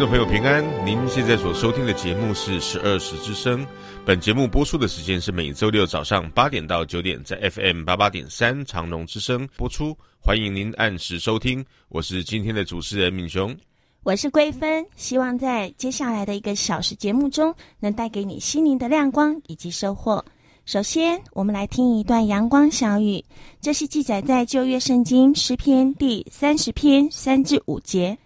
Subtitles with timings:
[0.00, 3.66] 听众朋友平安，您现在所收听的节目是十二时之声。
[4.02, 9.94] 本节目播出的时间是每周六早上八点到九点，在 FM 八八点三长隆之声播出。
[10.18, 13.54] 欢迎您按时收听，我是今天的主持人敏雄，
[14.02, 14.82] 我是桂芬。
[14.96, 20.24] 希望在接下来的一个小时节目中，能带给你心灵的亮光以及收获。
[20.64, 23.22] 首先，我们来听一段阳光小语，
[23.60, 28.16] 这是记载在旧约圣经诗篇第三十篇三至五节。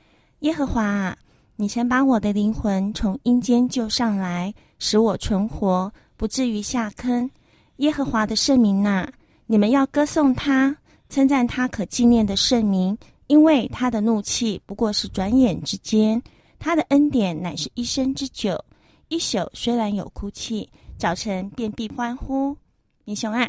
[0.41, 1.16] 耶和华，
[1.56, 7.30] 你曾把我的灵魂从阴间救上来，使我存活，不至于下坑。
[7.77, 9.08] 耶和华的圣名呐，
[9.47, 10.77] 你们要歌颂他，
[11.08, 16.20] 称赞他可纪念的圣名，因为他的怒气不过是转眼之间，
[16.58, 18.62] 他的恩典乃是一生之久。
[19.08, 22.56] 一宿虽然有哭泣，早晨便必欢呼。
[23.05, 23.48] 英雄啊，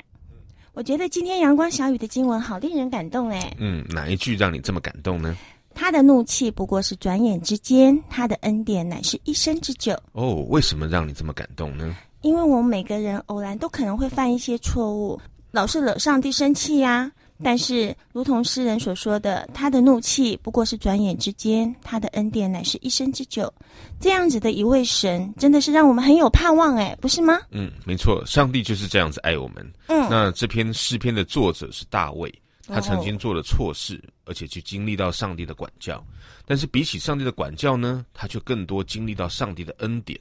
[0.73, 3.52] 我觉得今天阳光小雨的经文好令人感动哎。
[3.58, 5.36] 嗯，哪一句让你这么感动呢？
[5.76, 9.95] 他的怒气不过是转眼之间，他的恩典乃是一生之久。
[10.14, 11.95] 哦，为什么让你这么感动呢？
[12.22, 15.20] 因为我们每个人偶然都可能会犯一些错误，
[15.52, 17.12] 老是惹上帝生气呀。
[17.44, 23.54] 但是，如同诗人所说的，他的怒气不过是转眼之间，他的恩典乃是一生之久。
[24.00, 27.38] 这样子的一位神，真的是让我们很有盼望，哎，不是吗？
[27.52, 29.70] 嗯，没错，上帝就是这样子爱我们。
[29.88, 32.34] 嗯，那这篇诗篇的作者是大卫。
[32.67, 36.03] 他曾经做了错事，而且去经历到上帝的管教，
[36.45, 40.19] 但是比起上帝的管教呢，他却更多经历到上帝的恩典。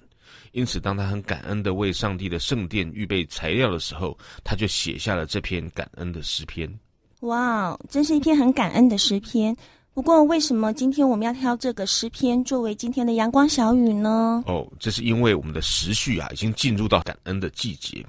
[0.53, 6.73] 因此，当他很感恩的为上帝的圣殿预备材料的时候，他就写下了这篇感恩的诗篇。
[7.21, 9.57] 哇，真是一篇很感恩的诗篇。
[9.95, 14.43] 不过，为什么今天我们要挑这个诗篇作为今天的阳光小雨呢？
[14.47, 18.05] 哦，这是因为我们的时序啊，已经进入到感恩的季节。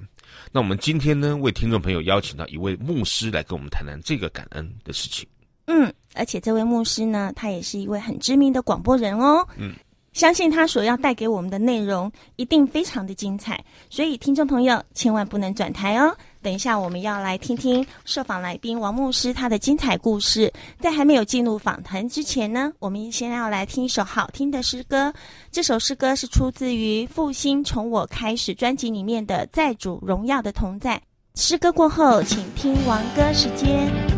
[0.52, 5.26] 那我们今天呢，为听众朋友邀请到一位牧师来跟我们谈谈这个感恩的事情。
[5.66, 9.46] 嗯，而且这位牧师呢，他也是一位很知名的广播人哦。
[9.56, 9.74] 嗯。
[10.12, 16.16] 相信他所要带给我们的内容一定非常的精彩，所以听众朋友千万不能转台哦。
[16.46, 20.52] 等一下我们要来听听受访来宾王牧师他的精彩故事。
[20.78, 25.12] 在还没有进入访谈之前呢，我们先要来听一首好听的诗歌。
[25.50, 30.94] 这首诗歌是出自于《复兴从我开始》专辑里面的《在主荣耀的同在》。
[31.34, 34.15] 诗歌过后，请听王歌时间。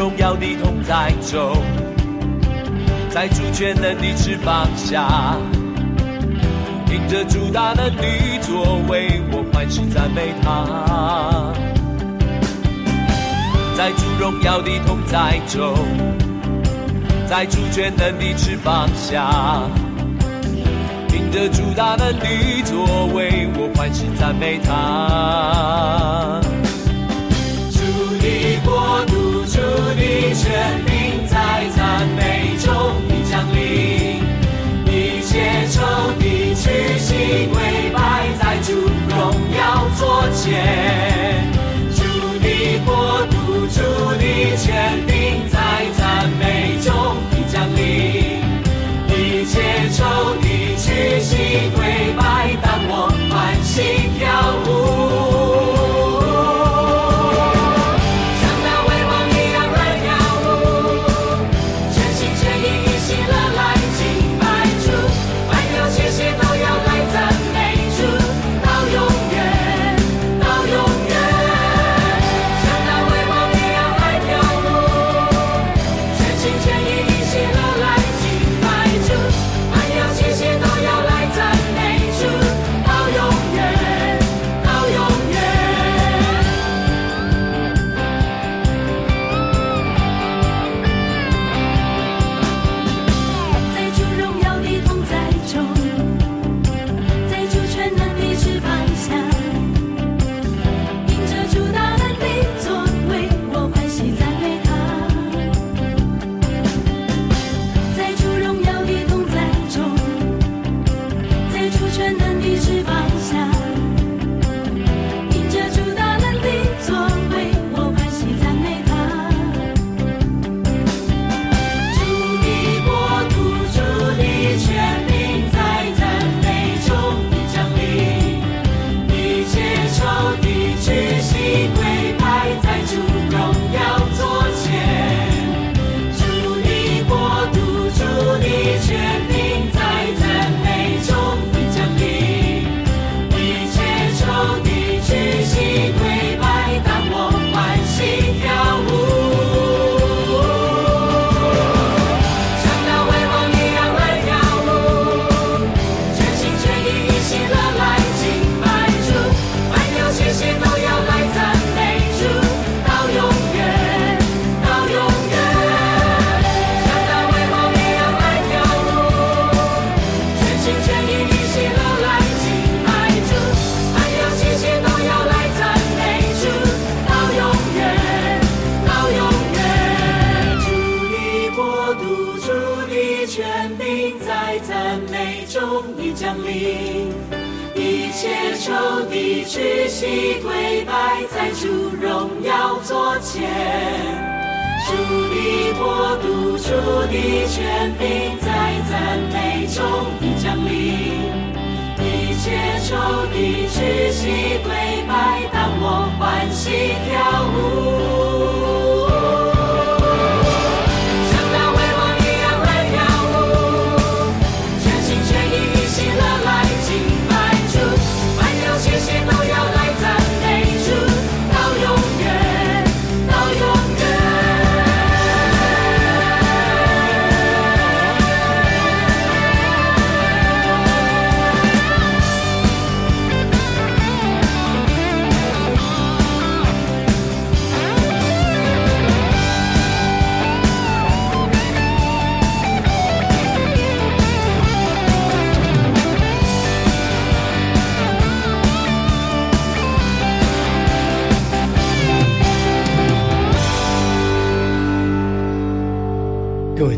[0.00, 1.62] 荣耀的同在中，
[3.10, 5.36] 在主权能的翅膀下，
[6.90, 8.02] 因着主大能的
[8.40, 11.52] 作为，我欢喜赞美他。
[13.76, 15.74] 在主荣耀的同在中，
[17.28, 19.60] 在主权能的翅膀下，
[21.12, 25.49] 因着主大能的作为，我欢喜赞美他。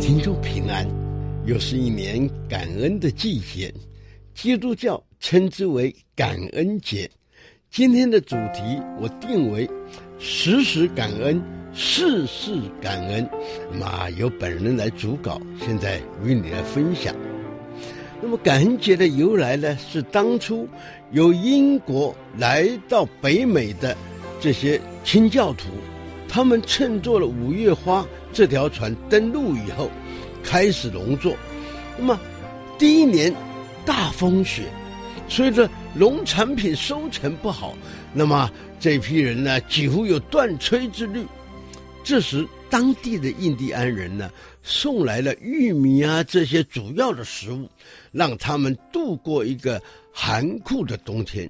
[0.02, 0.84] 听众平安
[1.46, 3.72] 又是一年感恩的季节，
[4.34, 7.08] 基督教称之为感恩节。
[7.70, 9.70] 今天的主题我定为
[10.18, 11.40] “时时感恩，
[11.72, 13.30] 事事感恩”。
[13.70, 17.14] 那么由本人来主稿，现在与你来分享。
[18.20, 20.68] 那么感恩节的由来呢，是当初
[21.12, 23.96] 由英国来到北美的
[24.40, 25.68] 这些清教徒，
[26.32, 29.90] 他们乘坐了五月花这条船登陆以后。
[30.42, 31.36] 开始农作，
[31.96, 32.18] 那么
[32.76, 33.32] 第一年
[33.84, 34.64] 大风雪，
[35.28, 37.76] 随着农产品收成不好，
[38.12, 38.50] 那么
[38.80, 41.24] 这批人呢几乎有断炊之虑。
[42.02, 44.28] 这时，当地的印第安人呢
[44.64, 47.68] 送来了玉米啊这些主要的食物，
[48.10, 49.80] 让他们度过一个
[50.12, 51.48] 寒酷的冬天。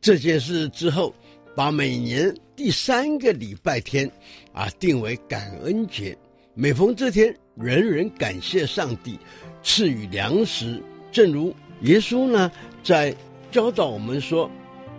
[0.00, 1.14] 这件事之后，
[1.54, 4.10] 把每年第三个礼拜天
[4.52, 6.16] 啊定为感恩节。
[6.54, 9.18] 每逢这天，人人感谢上帝
[9.62, 12.50] 赐予粮食，正如耶稣呢
[12.82, 13.14] 在
[13.50, 14.50] 教导我们说，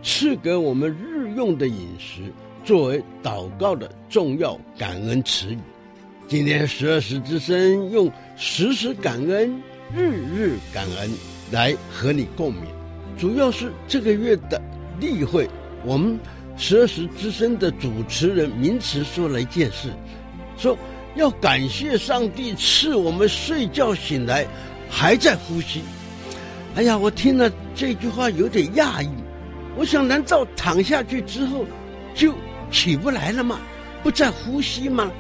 [0.03, 2.22] 赐给我们日用的饮食，
[2.63, 5.60] 作为祷告的重要感恩词语。
[6.27, 9.62] 今天十二时之声用时时感恩、
[9.93, 11.12] 日日感恩
[11.51, 12.65] 来和你共勉，
[13.17, 14.62] 主要是这个月的
[15.00, 15.48] 例会，
[15.86, 16.17] 我们
[16.57, 19.93] 十二时之声的主持人名词说了一件事，
[20.57, 20.77] 说。
[21.15, 24.48] 要感谢上帝赐我们睡觉醒来
[24.89, 25.83] 还在呼吸。
[26.74, 29.10] 哎呀，我听了这句话有点讶异。
[29.77, 31.67] 我想，难道躺下去之后
[32.15, 32.33] 就
[32.72, 33.60] 起不来了吗？
[34.01, 35.12] 不再呼吸吗？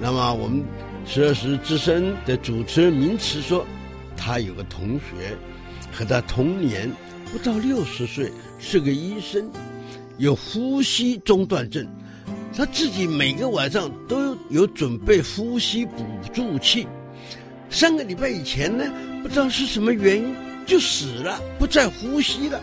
[0.00, 0.64] 那么，我们
[1.04, 3.66] 十二时之声的主持人名词说，
[4.16, 5.36] 他有个同学
[5.92, 6.90] 和他同年，
[7.30, 9.50] 不到六十岁，是个医生，
[10.18, 11.86] 有呼吸中断症。
[12.56, 16.86] 他自己每个晚上都有准备呼吸补助器。
[17.68, 18.84] 三个礼拜以前呢，
[19.22, 22.60] 不知道是什么原因就死了，不再呼吸了。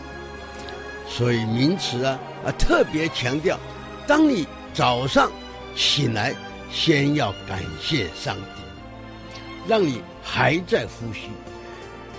[1.08, 3.60] 所以名词啊啊特别强调，
[4.06, 5.30] 当你早上
[5.76, 6.34] 醒来，
[6.72, 8.62] 先要感谢上帝，
[9.68, 11.28] 让你还在呼吸。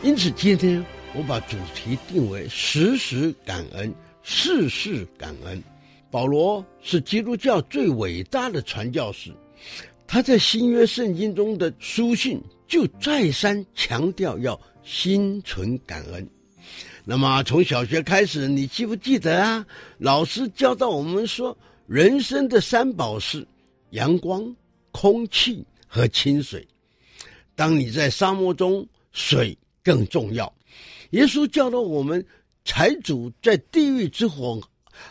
[0.01, 3.93] 因此今天我把主题定为时时感恩，
[4.27, 5.63] 事事感恩。
[6.09, 9.31] 保罗是基督教最伟大的传教士，
[10.07, 16.27] 他在新约圣经中的书信就再三强调要心存感恩。
[17.03, 19.63] 那么从小学开始，你记不记得啊？
[19.99, 21.55] 老师教导我们说，
[21.85, 23.45] 人生的三宝是
[23.91, 24.55] 阳光、
[24.91, 26.67] 空气和清水。
[27.53, 30.51] 当你在沙漠中，水更重要。
[31.11, 32.25] 耶稣教导我们，
[32.65, 34.59] 财主在地狱之火。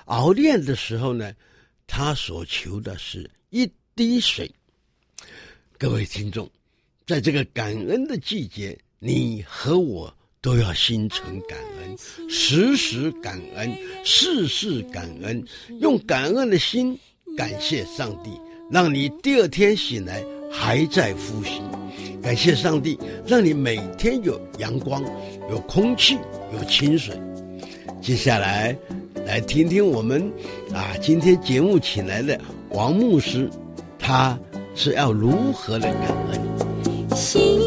[0.06, 1.32] 熬炼的时候呢，
[1.86, 4.50] 他所求的是一滴水。
[5.78, 6.50] 各位听众，
[7.06, 11.96] 在这个感恩的季节，你和我都要心存感恩，
[12.28, 13.72] 时时感恩，
[14.04, 15.46] 事事感恩，
[15.80, 16.98] 用感恩的心
[17.36, 18.30] 感谢上帝，
[18.70, 21.60] 让你第二天醒来还在呼吸。
[22.22, 25.02] 感谢上帝，让你每天有阳光、
[25.50, 26.16] 有空气、
[26.54, 27.14] 有清水。
[28.04, 28.76] 接下来。
[29.24, 30.30] 来听听我们
[30.70, 33.48] 啊，今天节目请来的王牧师，
[33.98, 34.38] 他
[34.74, 37.63] 是要如何来感恩？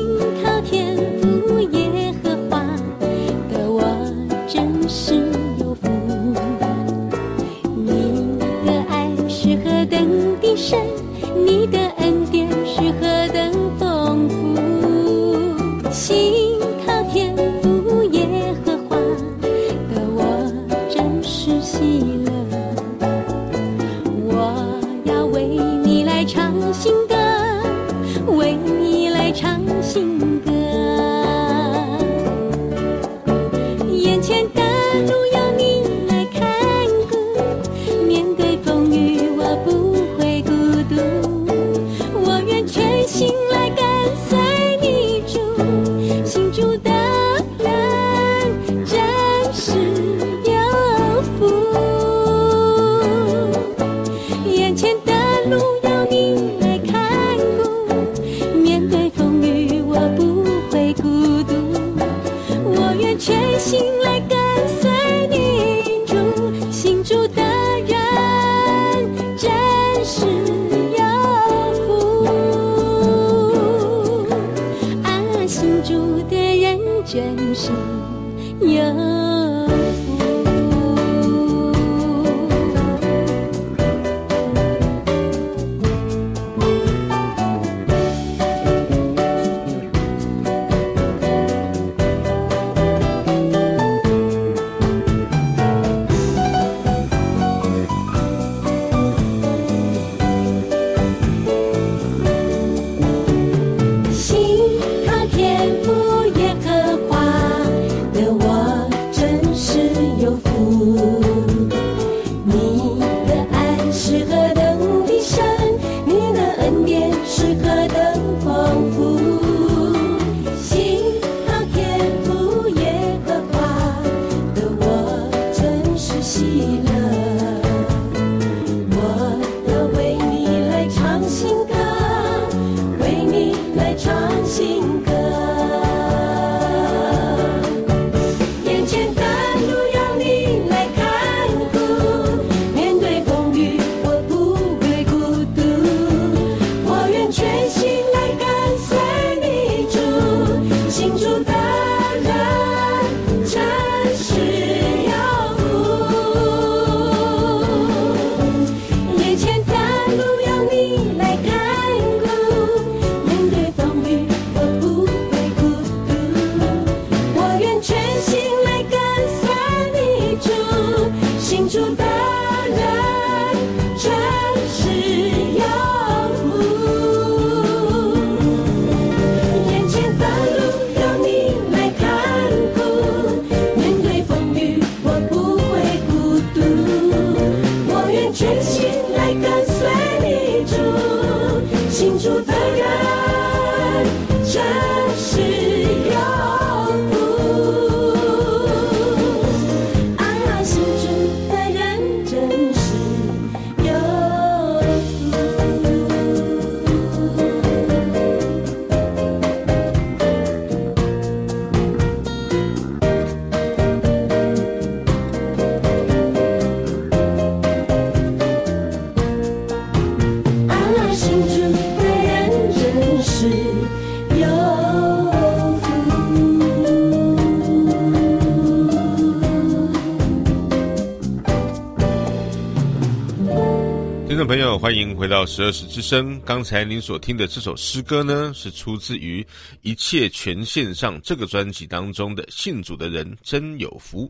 [234.88, 236.40] 欢迎回到十二时之声。
[236.46, 239.44] 刚才您所听的这首诗歌呢，是出自于
[239.82, 244.24] 《一切全线上》这个专辑当中的《信主的人真有福》。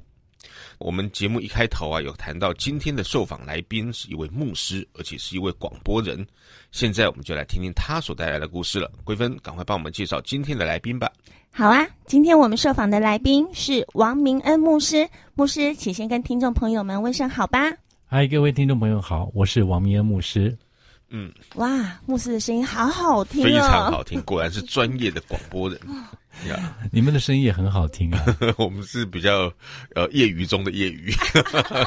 [0.80, 6.26] 我们节目一开头啊，有谈到今天的受访来宾是一位牧师，而且是一位广播人。
[6.72, 8.92] 现在我们就来听听他所带来的故事了。
[9.04, 11.08] 桂芬，赶快帮我们介绍今天的来宾吧。
[11.52, 15.08] 好啊，今天我们受访的来宾是王明恩牧师。
[15.36, 17.72] 牧师，请先跟听众朋友们问声好吧。
[18.10, 20.58] 嗨，各位听众朋友好，我是王明恩牧师。
[21.10, 25.78] 嗯，哇，牧师的声音好好听哦，非常好听，果然是专业的广播人
[26.48, 26.74] 呀。
[26.90, 28.24] 你们的声音也很好听啊。
[28.58, 29.52] 我们是比较
[29.94, 31.14] 呃业余中的业余。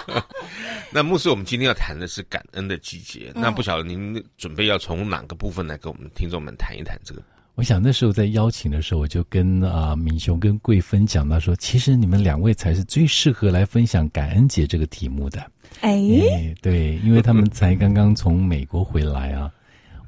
[0.93, 3.33] 那牧师，我们今天要谈的是感恩的季节。
[3.35, 7.23] 嗯、那不晓得您准备要从哪个部分来跟我们听众们谈一谈这个？
[7.55, 15.51] 我想那时候在邀请的时候，我就跟啊、呃、敏雄跟桂芬讲到说，其实你们两位才是最适合来分享感恩节这个题目的。
[15.81, 19.51] 哎，哎，对，因为他们才刚刚从美国回来啊。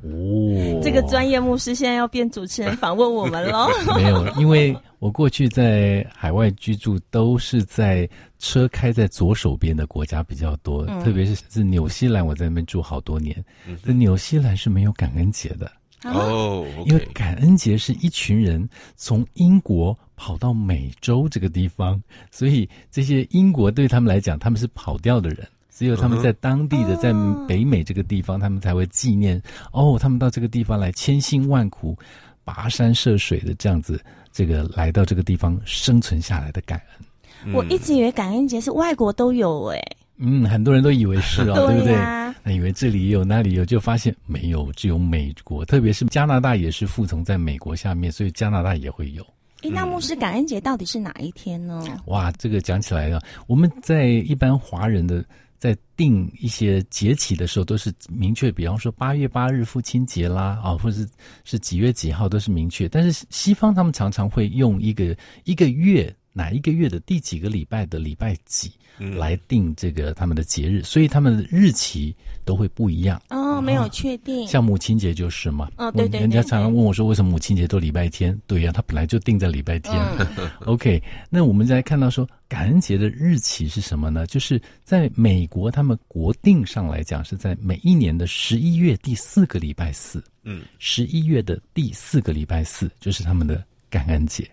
[0.03, 3.69] 哦， 这个专业牧师现在要变主持人访问我们喽？
[3.95, 13.45] 没有，因为我过去在海外居住，都是在车开在左手边的国家比较多，嗯、特别是是纽西兰，我在那边住好多年。
[13.85, 15.71] 在纽西兰是没有感恩节的。
[16.05, 25.47] 哦，因为感恩节是一群人从英国跑到美洲这个地方，所以这些英国对他们来讲，他们是跑掉的人。
[25.75, 27.15] 只有他们在当地的，在
[27.49, 29.41] 北美这个地方，他们才会纪念
[29.73, 31.97] 哦，他们到这个地方来，千辛万苦，
[32.45, 33.99] 跋山涉水的这样子，
[34.31, 37.55] 这个来到这个地方生存下来的感恩。
[37.55, 39.81] 我一直以为感恩节是外国都有哎。
[40.19, 41.95] 嗯，很多人都以为是哦， 对不对？
[41.95, 49.27] 啊、那以为这里有，那里有，就发现没有，只有美国，特别是加拿大也是服从在美国下面，所以加拿大也会有。
[49.63, 51.83] 诶，那牧师，感恩节到底是哪一天呢？
[52.07, 55.25] 哇，这个讲起来了，我们在一般华人的。
[55.63, 61.09] 在定一些节气的时候，都是明确，比方说八月八日父亲节啦，啊，或者是
[61.45, 62.89] 是几月几号都是明确。
[62.89, 68.73] 但是西方他们常常会用一个一个月哪一个月的第几个礼拜的礼拜几
[69.17, 73.21] 来定这个他们的节日，所以他们的日期都会不一样。
[73.31, 74.47] 哦，没有确定。
[74.47, 75.71] 像母亲节就是嘛。
[75.77, 76.21] 哦，对对对。
[76.21, 78.39] 人家常常问我说，为什么母亲节都礼拜天？
[78.47, 79.95] 对呀，他本来就定在礼拜天。
[80.19, 84.27] 嗯、 OK，那我们再来看到说，感恩节的日期是什么呢？
[84.27, 90.23] 就是在美国，他们国定上来讲，是在每一年的十一月第四个礼拜四。
[90.45, 94.49] 嗯，十一月的第四个礼拜四就是他们的感恩节。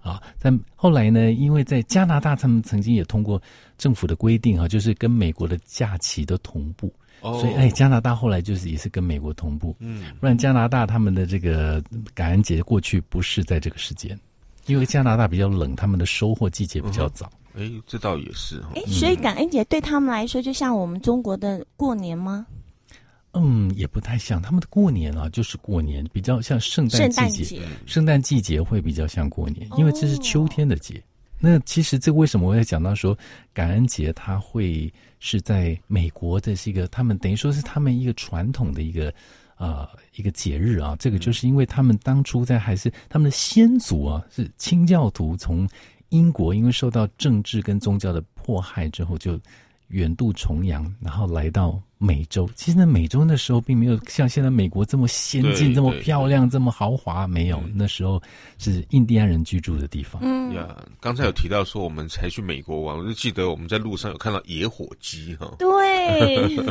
[0.00, 3.40] 啊，但后来呢，因为在加拿大，他们曾经也通过
[3.78, 11.82] 政府的规定啊，就是跟美国的假期都同步，哦、所以哎，加拿大后来就是也是跟美国同步，嗯，不然加拿大他们的这个
[12.14, 14.18] 感恩节过去不是在这个时间，
[14.66, 17.26] 因为加拿大比较冷，他们的收获季节比较早。
[17.54, 18.70] 哎、嗯，这倒也是哈。
[18.74, 22.46] 哎，所以感恩节对他们来说，就像我们中国的过年吗？
[23.36, 27.62] 嗯，也不太像他们的过年啊，就是过年，比较像圣诞季节。
[27.84, 30.98] 圣诞季节会比较像过年，因为这是秋天的节。
[30.98, 31.02] 哦、
[31.44, 33.16] 那其实这为什么我会讲到说
[33.52, 39.08] 感恩节，它会是在美国的是一个他们等于说是他们一个传统的一个
[39.54, 40.96] 啊、呃、一个节日啊。
[40.98, 45.68] 这个就是因为他们当初在还是他们的先祖啊是清教徒，从
[46.08, 49.38] 英国因为受到政治跟宗教的迫害之后就。
[49.94, 52.50] 远渡重洋，然后来到美洲。
[52.56, 57.28] 其实呢，美洲那时候并没有像现在美国这么先进、这么漂亮、这么豪华。
[57.28, 58.20] 没有，那时候
[58.58, 60.20] 是印第安人居住的地方。
[60.24, 65.54] 嗯呀，刚才有提到说我们才去美国玩，我就记得我们在路上有看到野火鸡哈。
[65.58, 66.68] 对。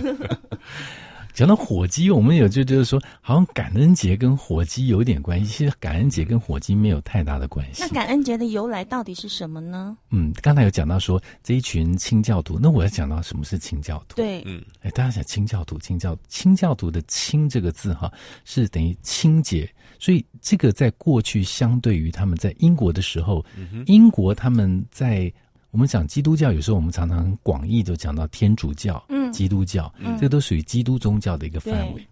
[1.34, 5.46] 讲到火鸡，我们有就就是说，好像感恩节跟火鸡有点关系。
[5.46, 7.82] 其实感恩节跟火鸡没有太大的关系。
[7.82, 9.98] 那感恩节的由来到底是什么呢？
[10.12, 14.16] 嗯，刚才有讲到说这一群清教徒，那我要讲到什么是清教徒？
[14.18, 18.12] 对，嗯，哎，大家想清教徒，清教清教徒的“清”这个字哈，
[18.46, 19.68] 是等于清洁，
[19.98, 25.34] 所以这个在过去相对于他们在英国的时候，嗯、英国他们在。
[25.74, 32.08] 我们讲基督教，有时候我们常常很广义就讲到天主教、嗯、基督教，嗯、这都属于基督宗教的一个范围。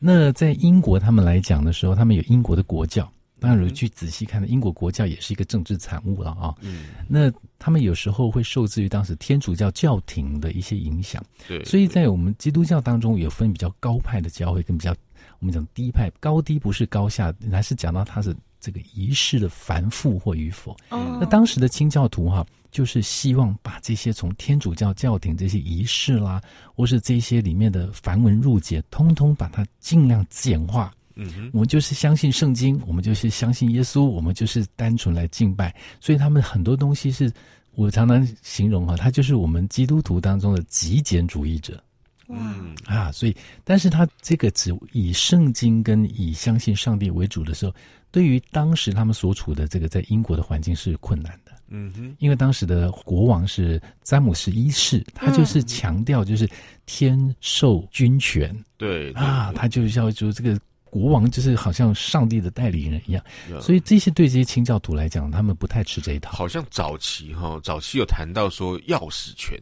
[0.00, 3.08] 那在英国他们来讲的时候，他们有英国的国教。
[3.38, 6.52] 当然，如果去仔细看的，英国国教也是一个政治产物了啊。
[6.62, 11.24] 嗯、那他们有时候会受制于当时天主教教廷的一些影响。
[11.46, 14.92] 对，所以在我们基督教当中，有分比较高派的教会跟比较
[15.38, 16.10] 我们讲低派。
[16.18, 20.72] 高低不是高下，还是讲到它是这个仪式的繁复或与否。
[20.88, 22.44] 哦、那当时的清教徒哈。
[22.74, 26.42] 就是希望把这些从天主教教廷这些仪式啦，
[26.74, 30.92] 或是这些里面的繁文缛节，通通把它尽量简化。
[31.14, 35.72] 嗯哼，我们就是相信圣经，我们就是相信耶稣，我们就是单纯来敬拜。
[36.00, 37.32] 所以他们很多东西是
[37.76, 41.80] 我常常形容哈，他就是我们基督徒当中的极简主义者。
[42.28, 47.72] 嗯啊，所以但是他这个只以圣经跟以相信上帝为主的时候，
[48.10, 51.43] 对于当时他们所处的这个在英国的环境是困难的。
[51.68, 56.48] 嗯哼，因为当时的国王是詹姆斯一世，他就是强调就是
[56.86, 66.30] 天授君权，嗯、对，对啊，他就是要就这个国王就是好像上帝的代理人一样，嗯、所以这些对这些清教徒来讲，他们不太吃这一套。
[66.32, 69.58] 好像早期哈，早期有谈到说钥匙权，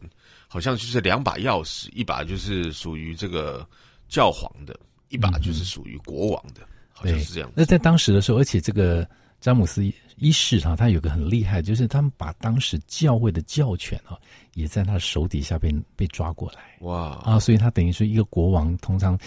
[0.47, 3.65] 好像就是两把钥匙，一把就是属于这个
[4.09, 4.77] 教皇的，
[5.09, 7.49] 一把就是属于国王的，嗯、好像是这样。
[7.55, 9.07] 那在当时的时候，而且这个。
[9.43, 9.83] 詹姆斯
[10.17, 14.17] 一世哈，他有个很厉害，就是他们把当时教会的教权啊，
[14.53, 16.59] 也在他的手底下被被抓过来。
[16.81, 19.17] 哇啊，所以他等于说一个国王，通常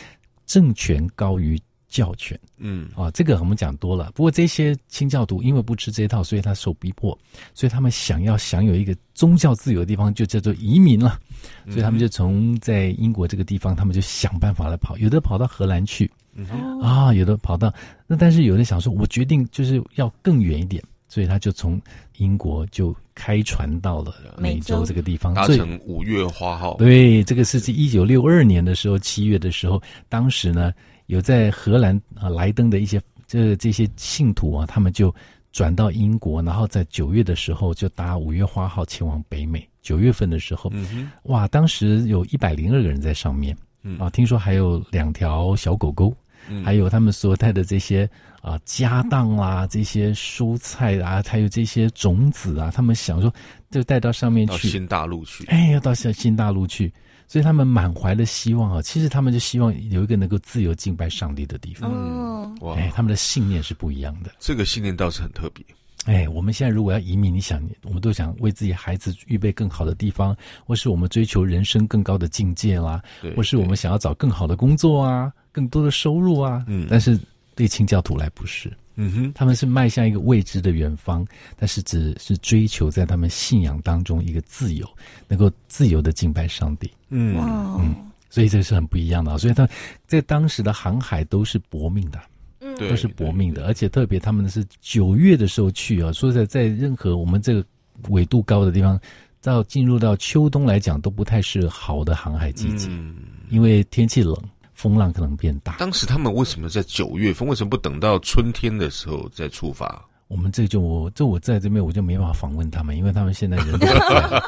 [0.47, 2.39] 政权高于教权。
[2.57, 4.11] 嗯啊，这个我们讲多了。
[4.15, 7.17] 不过这些清教徒因为不吃这一套，所以他受逼迫，
[7.55, 11.19] 所以他们想要享有一个宗教自由的地方，就叫做移民了。
[11.67, 16.11] 所以他们就从在英国这个地方，他们就想办法来跑，有的跑到荷兰去。
[16.37, 17.73] 嗯、啊，有的跑到
[18.07, 21.81] 那，但是有的想说，我决定就是要更远一点，所以他就从
[22.19, 26.75] 英国就开船到了美洲这个地方，搭乘五月花号。
[26.77, 30.73] 对，这个是在一九六二年的时候，七月的时候，当时呢，
[31.07, 35.15] 有在荷兰啊莱登的一些这这些信徒啊，他们就
[35.53, 39.67] 转到英国，然后在九月的时候就搭五月花号前往北美。
[39.83, 46.13] 九月份的时候，嗯哇，当时有一百零二个人在上面，嗯啊，听说还有两条小狗狗，
[46.49, 46.65] 嗯。
[46.65, 48.09] 还有他们所带的这些
[48.43, 53.33] 啊家当啦、这些蔬菜啊，还有这些种子啊，他们想说
[53.71, 56.93] 就带到上面去，到新大陆去，哎，要到新新大陆去，
[57.27, 61.91] 所以他们满怀的希望啊，其实他们就希望有一个能够自由敬拜上帝的地方。
[61.93, 64.31] 嗯，哇，哎，他们的信念是不一样的。
[64.39, 65.65] 这个信念倒是很特别。
[66.05, 73.03] 哎，我们现在如果要移民，你想，我们都想为自己孩子预备更好的地方，或是我们追求人生更高的境界啦，
[73.35, 76.63] 或是我们想要找更好的工作啊，更多的收入啊。
[76.69, 77.19] 嗯但是
[77.55, 84.87] 对清教徒来不是，嗯哼，他们是迈向一个未知的远方，但是只是追求在他们信仰当中一个自由，
[85.27, 86.91] 能够自由的敬拜上帝。
[87.09, 87.81] 嗯，哇哦，
[88.29, 89.39] 所以这是很不一样的啊。
[89.39, 89.67] 所以他
[90.07, 92.21] 在当时的航海都是搏命的。
[92.61, 97.65] 嗯，都是搏命的，而且特别他们是九月的时候去啊，说实在，在任何我们这个
[98.09, 98.99] 纬度高的地方，
[99.43, 103.17] 到进入到秋冬来讲，都不太是好的航海季节，嗯，
[103.51, 104.35] 因为天气冷，
[104.77, 105.75] 风浪可能变大。
[105.79, 107.49] 当时他们为什么在九月份？
[107.49, 110.05] 为什么不等到春天的时候再出发？
[110.29, 114.43] 我们这就我这我在这边我就没办法访问他们，因为他们现在人都在。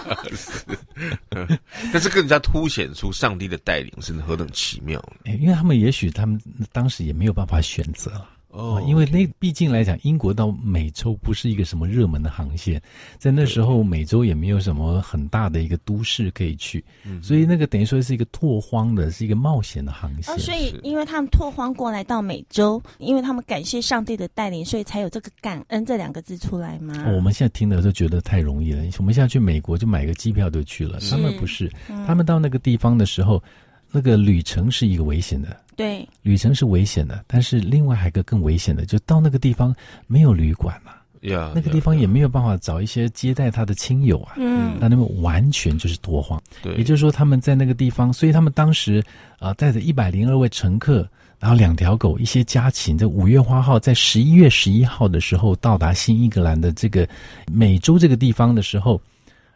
[1.93, 6.41] 但是更加凸显出上帝的带领是何等奇妙欸因为他们也许他们
[6.73, 8.29] 当时也没有办法选择了。
[8.51, 12.81] 哦因为那毕竟来讲，英国到美洲不是一个什么热门的航线，
[13.19, 16.83] 在那时候美洲也没有什么很大的一个都市可以去，
[17.23, 20.35] 所以那个等于说是一个拓荒的，是一个冒险的航线。
[20.35, 26.95] 哦，所以因为他们拓荒过来到美洲，因为他们感谢上帝的带领，所以才有这个感恩这两个字出来吗？
[27.07, 28.83] 哦我们现在听的都觉得太容易了。
[28.99, 31.71] 我们现在去美国就买个机票就去了，他们不是，
[32.07, 33.43] 他们到那个地方的时候，
[33.90, 35.57] 那个旅程是一个危险的。
[35.77, 39.74] 对，旅程是危险的，但是另外还有一个更危险的，就到那个地方
[40.09, 46.42] 没有旅馆嘛，呀，那个地方也没有办法找一些接待他的亲友啊，嗯，那他们完全就是拓荒。
[46.61, 49.01] 对，也就是说他们在那个地方，所以他们当时
[49.38, 57.09] 啊、呃、带着一百零二位乘客，然后两条狗，一些家禽，在五月花号在十一月十一号的时候到达新英格兰的这个
[57.46, 59.01] 美洲这个地方的时候，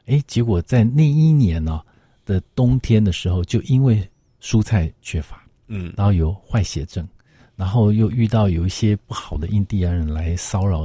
[0.07, 1.81] 哎，结果在那一年呢、
[2.25, 4.09] 的冬天的时候，就因为
[4.43, 5.41] 蔬菜缺乏。
[5.69, 7.09] 嗯，然后有坏血症，
[7.57, 10.85] 然后又遇到有一些不好的印第安人来骚扰、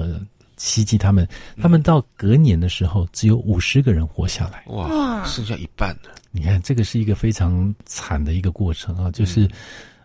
[0.55, 1.27] 袭击他们。
[1.61, 4.63] 他们到隔年的时候，只有五十个人活下来。
[4.67, 6.15] 哇，哇剩下一半了。
[6.31, 9.11] 你看，这个是一个非常惨的一个过程啊！
[9.11, 9.49] 就是，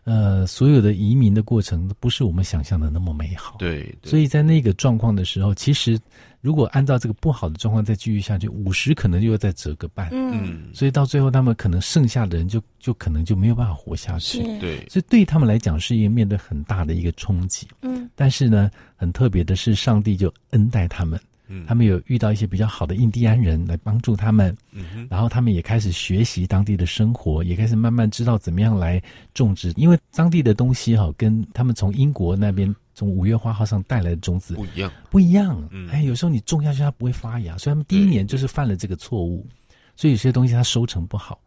[0.04, 3.56] 呃，所有的移民的过程都不是我们想象的那么美好。
[3.58, 5.96] 对，对所以在那个状况的时候，其实
[6.40, 10.08] 如果按照这个不好的状况再继续下去，五十可能又要再折个半。
[10.10, 14.42] 嗯，嗯，所以到最后，他们可能剩下的人就就可能就没有办法活下去。
[14.58, 17.68] 对，所以对他们来讲是一个面对很大的一个冲击。
[17.82, 21.20] 嗯，但是呢，很特别的是，上帝就恩待他们。
[21.54, 29.00] 嗯他们有遇到一些比较好的印第安人来帮助他们，嗯，然后他们也开始学习当地的生活，也开始慢慢知道怎么样来
[29.34, 34.90] 种植，因为当地的东西哈，跟他们从英国那边从五月花号上带来的种子不一样。
[35.10, 35.68] 不一样。
[35.70, 39.46] 嗯哎，有时候你种下去它不会发芽，所以他们第一年就是犯了这个错误，
[39.94, 41.38] 所以有些东西它收成不好，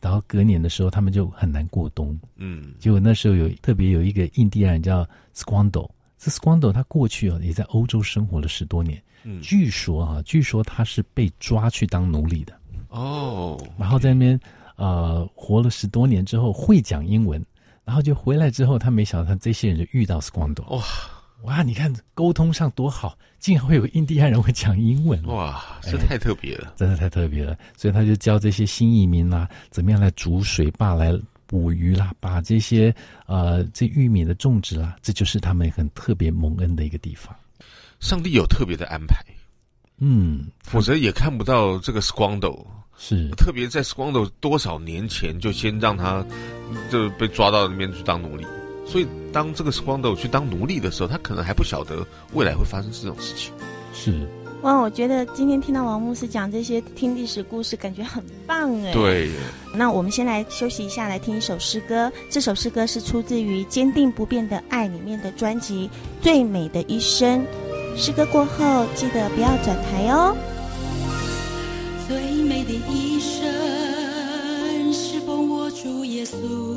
[0.00, 2.18] 然后隔年的时候他们就很难过冬。
[2.36, 5.88] 嗯结果那时候有特别有一个印第安人叫 Squando，
[6.20, 12.52] 这 Squando 他过去啊也在欧洲生活了十多年，嗯，据说啊，据说他是被抓去当奴隶的，
[12.90, 14.38] 哦，然后在那边
[14.76, 17.42] 呃活了十多年之后会讲英文，
[17.86, 20.84] 然后就回来之后，他没想到他这些人就遇到 Squando，哇。
[21.44, 26.74] 哇，你看沟通上多好，竟然会有印第安人会讲英文，哇，这太特别了。
[26.76, 31.18] 真的太特别了，所以他就教这些新移民啦、怎么样来煮水坝来
[31.50, 32.94] 捕鱼啦，把这些
[33.26, 37.34] 呃这玉米的种植啦，这就是他们很特别蒙恩的一个地方。
[37.98, 39.16] 上帝有特别的安排，
[39.98, 42.64] 嗯，否则也看不到这个 Squando。
[42.96, 46.24] 是特别在 Squando 多少年前就先让他
[46.88, 48.46] 就被抓到那边去当奴隶，
[48.86, 53.52] 所以当这个 Squando 去当奴隶的时候，他可能还不晓得未来会发生这种事情。
[53.92, 54.28] 是，
[54.62, 58.92] 哇，我觉得今天听到王牧师讲这些听历史故事，感觉很棒哎。。
[58.92, 59.30] 对，
[59.74, 62.12] 那我们先来休息一下，来听一首诗歌。
[62.28, 65.88] 这首诗歌是出自于《坚定不变的爱》里面的专辑
[66.22, 67.40] 《最美的一生》。
[67.96, 70.36] 诗歌过后，记得不要转台哦。
[72.06, 76.69] 最美的一生是否握住耶稣，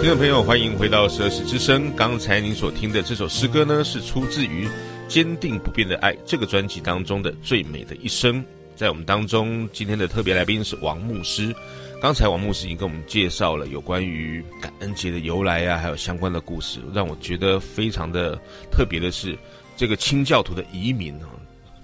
[0.00, 1.94] 听众朋友，欢迎回到十二时之声。
[1.94, 4.66] 刚才您所听的这首诗歌呢，是出自于
[5.08, 8.42] 《坚定不变的爱》这个专辑当中的《最美的一生》。
[8.74, 11.54] 在我们当中，今天的特别来宾是王牧师。
[12.00, 18.40] 刚才王牧师已经跟我们介绍了有关于感恩节的由来啊，还有相关的故事，让我觉得非常的
[18.72, 19.38] 特别的是，
[19.76, 21.28] 这个清教徒的移民啊，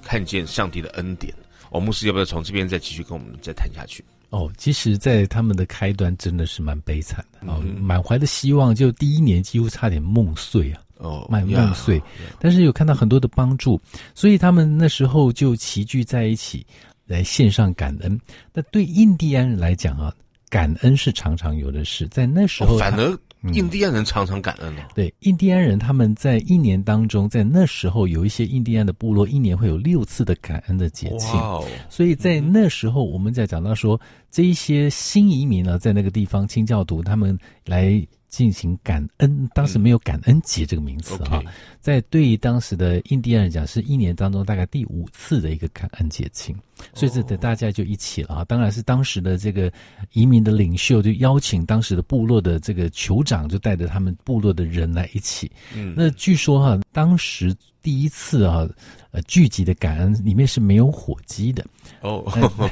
[0.02, 1.34] 看见上帝的恩典。
[1.70, 4.02] 王牧师要不要从这边再继续跟我们再谈下去？
[4.36, 10.82] 哦，其实，在他们的开端真的是蛮悲惨的哦，满怀的希望，就第一年几乎差点梦碎啊。
[10.98, 12.02] 哦，满梦碎！
[12.38, 13.78] 但是有看到很多的帮助，
[14.14, 16.66] 所以他们那时候就齐聚在一起
[17.06, 18.18] 来献上感恩。
[18.52, 20.10] 那对印第安人来讲啊，
[20.48, 23.18] 感恩是常常有的事，在那时候、哦、反而。
[23.52, 24.82] 印第安人常常感恩呢。
[24.94, 31.38] 对，印第安人他们在一年当中，在那时候有一些印第安的部落，一年会有六次的感恩的节庆。
[31.38, 31.64] 哦！
[31.88, 38.06] 所以在那时候，我们在讲到说，这一些新移民呢，在那个地方清教徒他们来。
[38.28, 41.46] 进行感恩，当时没有感恩节这个名词啊，嗯 okay、
[41.80, 46.56] 在对于当时的印第安人讲，是一年当中大概第五次的一个感恩节庆，
[46.94, 48.44] 所以这大家就一起了啊。
[48.44, 49.72] 当然是当时的这个
[50.12, 55.50] 移民的领袖就邀请当时的部落的这个酋长，就带着他们部落的人来一起。
[55.74, 58.68] 嗯，那据说哈、啊，当时第一次啊，
[59.16, 61.64] 呃，聚集的感恩里面是没有火鸡的
[62.02, 62.22] 哦。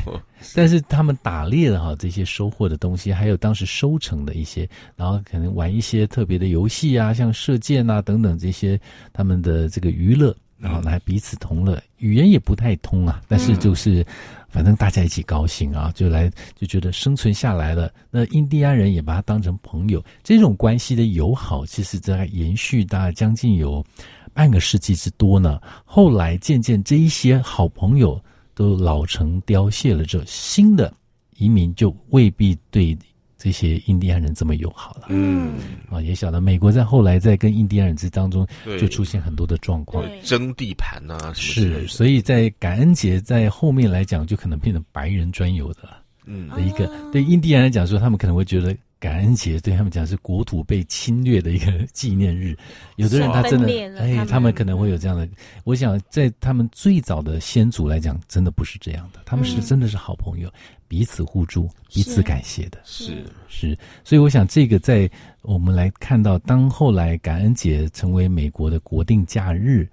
[0.55, 8.79] 但是他们打猎的哈，这些收获的东西，还有当时收成的一些，然后可能玩一些特别的游戏啊，像射箭啊等等这些
[9.11, 11.83] 他们的这个娱乐，然后来彼此同乐。
[11.99, 14.07] 语言也不太通啊，但是就是
[14.49, 17.93] 反正大家一起高兴啊，就来就觉得生存下来了。
[18.11, 23.85] 那印第安人也把他当成朋友，这种关系的友好，其实在延续大概将近有
[24.33, 25.61] 半个世纪之多呢。
[25.85, 28.21] 后来渐渐这一些好朋友。
[28.57, 30.95] 都老成凋谢了，之后新的
[31.39, 32.97] 移民就未必对
[33.45, 35.09] 这些印第安人这么友好了。
[35.11, 35.53] 嗯，
[35.91, 38.47] 啊，也晓得美国在后来在跟印第安人之当中
[38.81, 45.91] 就出现很多的状况，争地盘啊，是，所以在感恩节在后面来讲，就可能变成白人专有的，
[46.25, 48.75] 嗯，的一个对印第安人来讲说，他们可能会觉得。
[49.05, 52.57] 感恩节对他们讲是国土被侵略的一个纪念日，
[52.97, 55.29] 有的人他真的哎，他们可能会有这样的。
[55.65, 60.51] 我想在他们最早的先祖来讲，真的不是这样的，他们是真的是好朋友，
[60.89, 62.79] 彼此互助，彼此感谢的。
[62.83, 65.11] 是是，所以我想这个在
[65.43, 69.87] 我们来看到，当后来感恩节成为美国的国定假日。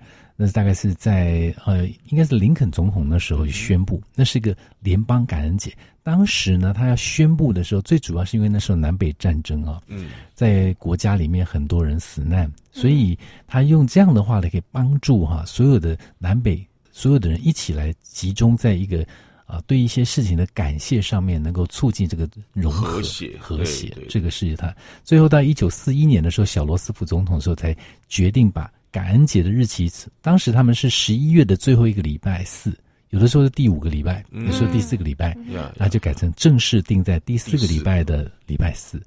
[0.44, 5.72] 那大概是在呃，应该是林肯总统那时候就宣布，那是一个联邦感恩节。
[6.02, 16.60] 当时呢，他要宣布的时候，最主要是因为那时候南北战争啊，嗯，在国家里面很多人死难，所以他用这样的话来可以帮助哈所有的南北
[16.92, 19.06] 所有的人一起来集中在一个
[19.46, 23.96] 啊对一些事情的感谢上面，能够促进这个融合和谐和谐。
[24.10, 27.78] 这个是他最后到一九四一年的时候，小罗斯福总统的时候才
[28.10, 28.68] 决定把。
[28.92, 29.90] 感恩节的日期，
[30.22, 32.78] 当时他们是十一月的最后一个礼拜四，
[33.12, 35.38] 有的时候是第五个礼拜，有时候第四个礼拜，
[35.78, 39.02] 那就改成正式定在第四个礼拜的礼拜四。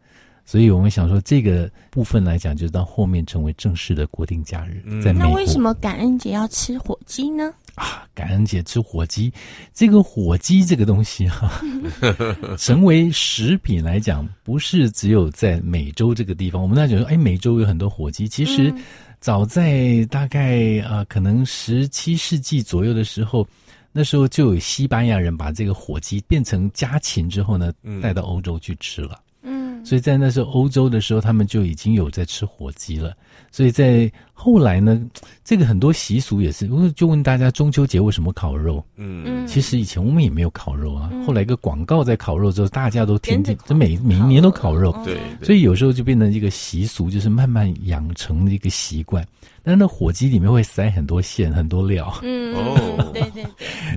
[0.47, 4.83] 所以我们想说，这个部分来讲，就到后面成为正式的国定假日。
[5.03, 7.51] 在美国，那为什么感恩节要吃火鸡呢？
[7.77, 9.33] 啊，感恩节吃火鸡，
[9.73, 11.63] 这个火鸡这个东西哈、啊，
[12.59, 16.61] 成为食品来讲，不是只有在美洲这个地方。
[16.61, 18.73] 我们大家讲说，哎，美洲有很多火鸡，其实。
[19.25, 23.49] 早在大概啊、呃，可能十七世纪左右的时候，
[23.91, 27.73] 那时候就有西班牙人把这个火鸡变成家禽之后呢，
[28.03, 29.19] 带到欧洲去吃了。
[29.41, 33.17] 嗯，所以在那时候欧洲的时候，他们就已经有在吃火鸡了。
[33.51, 35.01] 所以在后来呢，
[35.45, 38.85] 这个很多习俗也是，我就问大家中秋节为什么烤肉？
[38.97, 41.11] 嗯，其实以前我们也没有烤肉啊。
[41.25, 44.95] 后来一个广告在烤肉之后，大家都听见，这每每一年都烤肉。
[45.05, 49.25] 对，所以有时候就变成一个习俗，就是慢慢养成的一个习惯。
[49.63, 52.13] 但是那火鸡里面会塞很多馅，很多料。
[52.23, 53.47] 嗯哦，对对对。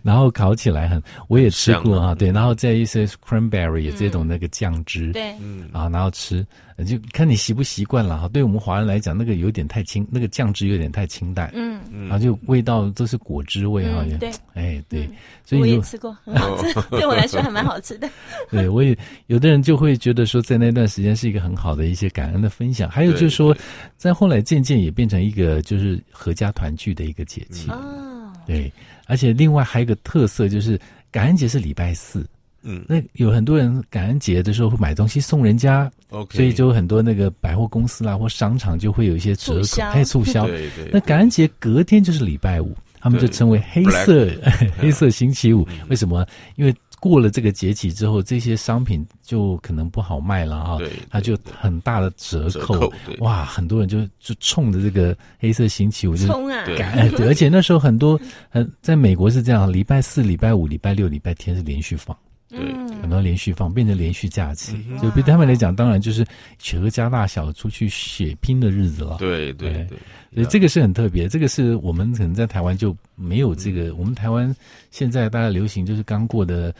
[0.01, 2.15] 然后烤起来很，我也吃过啊。
[2.15, 5.11] 对，然后再一些 cranberry 这种那个酱汁。
[5.11, 6.45] 对，嗯啊，然后吃。
[6.85, 8.27] 就看你习不习惯了哈。
[8.27, 11.51] 对我们华人来讲，那个有点太轻，那个酱汁有点太清淡。
[11.53, 14.05] 嗯嗯，然后就味道都是果汁味哈。
[14.19, 15.09] 对，哎对，
[15.45, 18.09] 所以我也吃过，很好吃，对我来说还蛮好吃的。
[18.51, 18.97] 对，我也
[19.27, 22.89] 有的人就会觉得说，在那段时间是一个很好的一些感恩的分享。
[22.89, 23.55] 还有就是说，
[23.95, 27.69] 在后来渐渐也变成一个就是合家团聚的一个节气。
[27.69, 28.71] 哦，对，
[29.05, 30.79] 而且另外还有一个特色就是
[31.11, 32.25] 感恩节是礼拜四。
[32.67, 40.45] 嗯，那有很多人感恩节的时候会买东西送人家，OK，所以就很多那个百货公司啦或商场就会有一些折扣，还有促销。
[40.45, 40.89] 对对。
[40.91, 44.27] 那感恩节隔天就是礼拜五，他们就称为黑色
[44.77, 45.65] 黑色星期五。
[45.87, 46.27] 为什么？
[46.57, 52.91] 因为过了这个节气之后，这些商品就可能不好卖了啊，对，它就很大的折扣。
[53.19, 56.65] 哇，很多人就就冲着这个黑色星期五就冲啊！
[56.65, 56.81] 对，
[57.27, 62.17] 而且那时候很多，呃，在美国是这样，礼拜四、礼拜五、礼拜六、礼拜天是连续放。
[62.49, 62.59] 对，
[63.01, 66.25] 很多连续放，变成连续假期，嗯就对他们来讲，当然就是
[66.57, 69.17] 全家大小出去血拼的日子了。
[69.19, 69.97] 对对对，
[70.33, 73.89] 所以这个是很特别，这个是我们可能在台湾就没有这个。
[73.89, 74.55] 嗯、我们台湾
[74.91, 76.73] 现在大家流行就是刚过的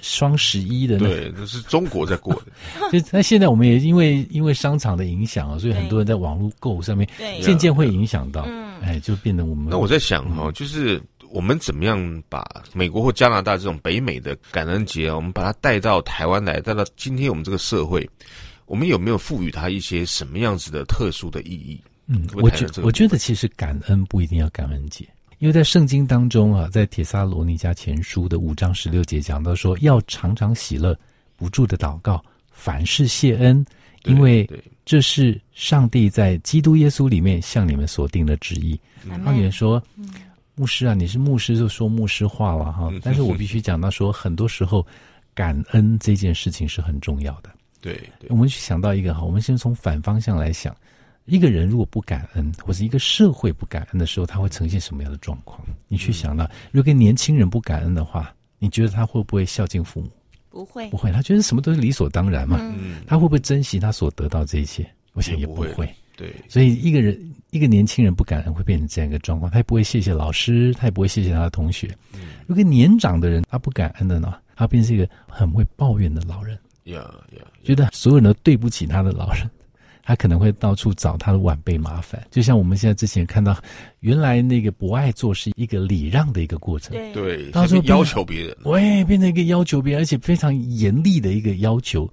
[0.00, 2.98] 双十一的、那个，对，那是中国在过的。
[2.98, 7.06] 就 那现在我们也因为因为商场的影响啊，所以很多人在网络购物上面
[7.42, 9.66] 渐渐会影响到，嗯哎，就变得我们。
[9.68, 10.98] 那我在想哈、哦，就是。
[11.30, 18.08] 我们怎么样把美国或加拿大这种北美的感恩节啊，我们把它带到台湾来，带到今天我们这个社会，
[18.66, 21.80] 我们有没有赋予它一些什么样子的特殊的意义？
[22.06, 25.06] 嗯，我觉我觉得其实感恩不一定要感恩节，
[25.38, 30.98] 因为在圣经当中啊，在铁撒罗尼迦前书的五章十六节讲到说，要常常喜乐，
[31.36, 32.20] 不住的祷告，
[32.50, 33.64] 凡事谢恩，
[34.04, 34.48] 因为
[34.84, 38.80] 这是上帝在基督耶稣里面向你们所定的旨意。
[39.24, 39.80] 他也说。
[40.60, 44.86] 嗯牧师啊，你是牧师就说牧师话了哈，但是我必须讲到说，很多时候
[45.34, 47.48] 感恩这件事情是很重要的。
[47.80, 50.76] 对，对我们去想到一个哈，我们先从反方向来想，
[51.24, 55.58] 一个人如果不感恩，或者一个社会不感恩的时候，他会呈现什么样的状况？
[55.88, 60.10] 你去想到，如果年轻人不感恩的话，你觉得他会不会孝敬父母？
[60.50, 62.58] 不会，不会，他觉得什么都是理所当然嘛。
[62.60, 64.86] 嗯，他会不会珍惜他所得到这一切？
[65.14, 65.68] 我想也不会。
[65.68, 67.18] 不会对，所以一个人，
[67.50, 69.50] 一个年轻人不感恩，会变成这样一个状况。
[69.50, 71.88] 他也不会谢谢老师，他也不会谢谢他的同学。
[72.14, 76.58] 嗯、如果年长的人他不感恩的呢，他变成一个很会抱怨的老人。
[76.84, 77.00] 呀
[77.36, 79.48] 呀，觉得所有人都对不起他的老人，
[80.02, 82.20] 他可能会到处找他的晚辈麻烦。
[82.30, 83.56] 就像我们现在之前看到，
[84.00, 86.92] 原来那个不爱做是一个礼让的一个过程。
[86.92, 92.10] 对对，到时候要求别人，喂，变成一个要求别人，而且非常严厉的一个要求。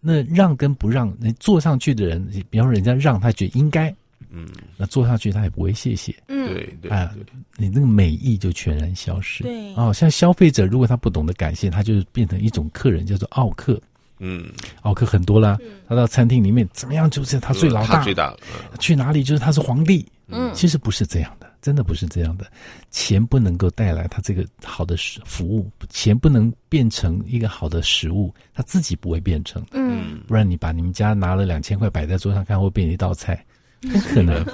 [0.00, 3.94] 那让跟不让，你坐上去的人，比方说人家让他觉得应该，
[4.36, 7.10] 嗯，那做下去他也不会谢谢，嗯，对对啊，
[7.56, 13.80] 你那个美意就全然消失，对，哦，像消费者如果他不懂得感谢，他就变成一种客人，叫做奥客，
[14.18, 14.46] 嗯，
[14.82, 15.56] 奥客很多啦，
[15.88, 18.36] 他到餐厅里面怎么样就是他最老大，最大，
[18.78, 21.46] 去哪里就是他是皇帝，嗯，其实不是这样的。
[21.62, 22.46] 真的不是这样的，
[22.92, 29.60] 钱不能够带来他这个好的食服务，钱不能变成一个好的食物，他自己不会变成。
[29.72, 33.44] 嗯，不然你把你们家拿了两千块摆在桌上看，会变成一道菜，
[33.80, 34.44] 不可能。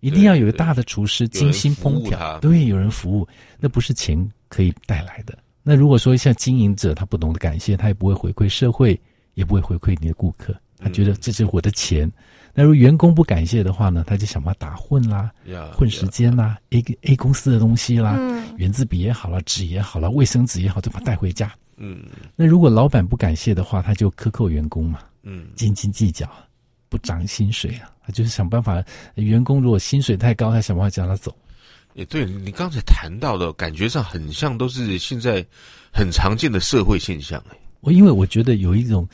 [0.00, 3.26] 一定要有一个大的厨师精心烹调，对，有人服务，
[3.58, 4.16] 那不是钱
[4.48, 5.36] 可以带来的。
[5.62, 9.00] 那如果说像经营者，他不懂得感谢，他也不会回馈社会，
[9.34, 12.10] 也不会回馈你的顾客，他觉得这是我的钱。
[12.54, 16.82] 那如果员工不感谢的话呢，他就想办法打混啦，yeah, 混时间啦，A.
[17.02, 18.16] A 公司的东西啦，
[18.56, 21.52] 原、嗯、子笔也好了，纸也好了，卫生纸也好，就把它带回家。
[21.76, 22.04] 嗯，
[22.34, 26.26] 那如果老板不感谢的话，他就克扣员工嘛，嗯，斤斤计较，
[26.88, 28.82] 不涨薪水啊，他就是想办法，
[29.14, 31.34] 员工如果薪水太高，他想办法叫他走。
[31.94, 35.44] 也对，你刚才谈到的感觉上很像，都是现在
[35.92, 37.42] 很常见的社会现象。
[37.50, 39.08] 哎，我因为我觉得有一种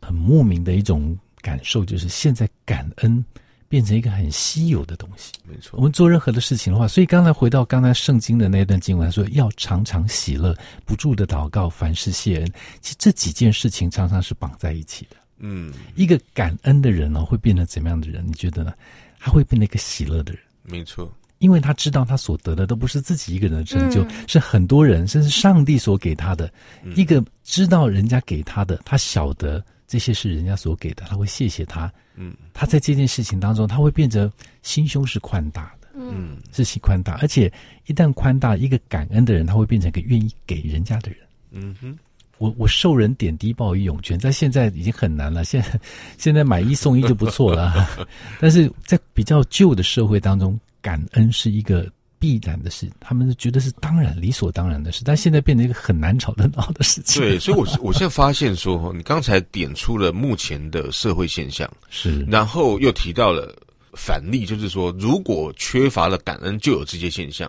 [0.00, 1.16] 很莫名的一种。
[1.40, 3.24] 感受就是现在感恩
[3.68, 5.32] 变成一个很稀有的东西。
[5.48, 10.52] 没错，我们做任何的事情的话，所以刚才回到刚才圣经的那段经文，说要常常喜乐，
[10.84, 12.52] 不住的祷告，凡事谢恩。
[12.80, 15.16] 其实这几件事情常常是绑在一起的。
[15.38, 18.26] 嗯，一个感恩的人呢，会变成怎么样的人？
[18.26, 18.72] 你觉得呢？
[19.18, 20.42] 他会变成一个喜乐的人。
[20.62, 26.52] 没错，因为他知道他所得的都不是自己一个人的成就，嗯、是很多人甚至上帝所给他的。
[26.84, 29.64] 嗯、一个知道人家给他的，他晓得。
[29.90, 31.90] 这些是人家所给的，他会谢谢他。
[32.14, 34.30] 嗯，他在这件事情当中，他会变成
[34.60, 35.88] 心胸是宽大的。
[35.94, 37.50] 嗯，是心宽大，而且
[37.86, 41.20] 一旦宽大，一个感恩的人，他会变成一个愿意给人家的人。
[41.52, 41.98] 嗯哼，
[42.38, 45.44] 我我受人点滴，报以涌泉，在现在已经很难了。
[45.44, 45.80] 现在
[46.16, 47.88] 现在买一送一就不错了，
[48.40, 51.86] 但是在比较旧的社会当中，感恩是一个。
[52.20, 57.22] 必然的事，他们觉得是当然、理所当然的事，但现在变成一个很难吵得闹的事情。
[57.22, 63.54] 对，所以我， 我我现在发现说，你刚才点出了目前的社会现象，是，然后又提到了
[63.92, 67.48] 反例，就是说，如果缺乏了感恩，就有这些现象，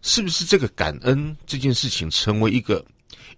[0.00, 2.82] 是不是这个感恩这件事情成为一个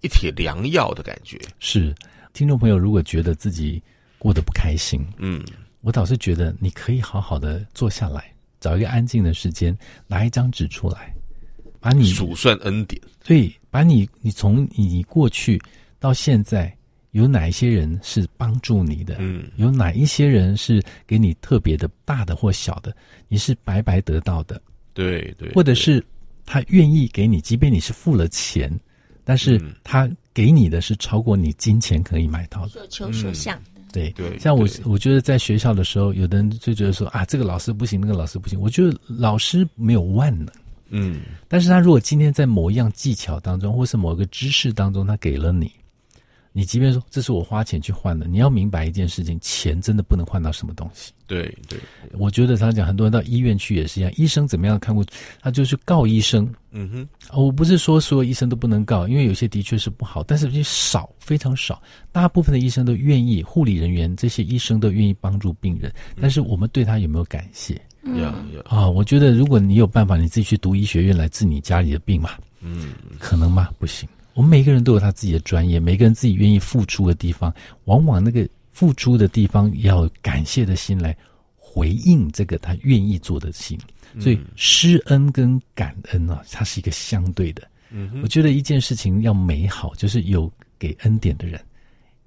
[0.01, 1.39] 一帖良药的感觉？
[1.59, 1.95] 是，
[2.33, 3.83] 听众朋友，如果觉得自己
[4.19, 5.45] 过得不开心，嗯，
[5.81, 8.33] 我倒是觉得你可以好好的坐下来。
[8.61, 9.77] 找一个安静的时间，
[10.09, 11.15] 拿一张纸出来，
[11.79, 13.01] 把你数算恩典。
[13.25, 15.61] 对，把你你从你过去
[16.01, 16.77] 到现在，
[17.13, 19.15] 有哪一些人是帮助你的？
[19.21, 22.93] 嗯，有哪一些人是给你特别的大的或小的？
[23.29, 24.61] 你是白白得到的？
[24.93, 26.05] 对对，或者是
[26.45, 28.69] 他愿意给你，即便你是付了钱，
[29.29, 32.69] 但是他给你的是超过你金钱可以买到的。
[32.69, 33.59] 所求所想。
[33.59, 38.61] 嗯对对，像我，我觉得在学校的时候，有的人就觉得说啊，这个老师不行，那个老师不行。
[38.61, 40.49] 我觉得老师没有万能，，
[40.91, 45.73] 嗯但是他如果今天在某一样技巧当中，或是某一个知识当中，他给了你，
[46.59, 51.13] 你即便说这是我花钱去换的，你要明白一件事情，钱真的不能换到什么东西。
[51.29, 51.79] 对对，
[52.15, 55.05] 我觉得他讲很多人到医院去也是一样，医生怎么样看过，
[55.41, 56.53] 他就去告医生。
[56.73, 61.81] 嗯哼，我不是说所有医生都不能告，因为有些的确是不好，但是少非常少，
[62.11, 67.81] 大部分的医生都愿意，护理人员这些医生都愿意帮助病人，但是我们对他有没有感谢？
[68.03, 72.31] 有有、嗯、啊，我觉得如果你有办法，你自己去读医学院来治你家里的病嘛，
[72.61, 73.71] 嗯，可能吗？
[73.79, 74.09] 不行。
[74.39, 77.53] 我们每个人都有他自己的专业，每个人自己愿意付出的地方，
[77.87, 81.15] 往往那个付出的地方要感谢的心来
[81.57, 83.77] 回应这个他愿意做的心。
[84.21, 87.69] 所以施恩跟感恩啊，它是一个相对的。
[87.91, 91.61] 嗯，我觉得一件事情要美好，就是有给恩典的人，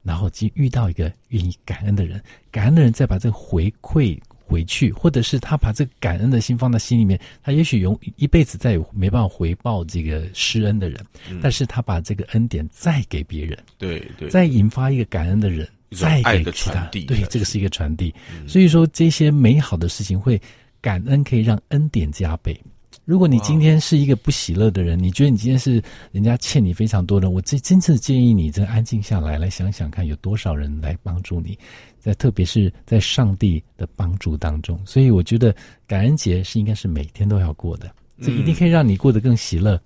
[0.04, 4.20] 然后即遇到一个愿意感恩的人，感恩的人再把这个回馈。
[4.52, 11.00] 回去，或者是他把这个感恩的心放在心里面，他也许永一辈子再也没办法回报这个施恩的人，
[11.30, 18.14] 嗯、但是他把这个恩典再给别人，对对，再引发一个感恩的人，再给其他，对，这个是一个传递。
[18.34, 20.40] 嗯、所以说这些美好的事情会
[20.82, 22.60] 感恩，可以让恩典加倍。
[23.04, 25.82] 如果你今天是一个不喜乐的人，你觉得你今天是
[26.12, 31.58] 人家欠你非常多的，我真真正建议你，真安静下来，来想想看，有多少人来帮助你。
[32.02, 35.56] 在特别是在上帝的帮助当中，所以我觉得
[35.88, 37.90] 感恩节是应该是每天都要过的，
[38.22, 39.80] 这一定可以让你过得更喜乐。